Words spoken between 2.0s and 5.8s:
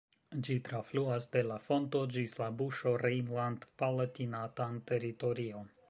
ĝis la buŝo rejnland-Palatinatan teritorion.